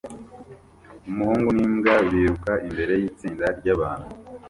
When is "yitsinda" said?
3.01-3.45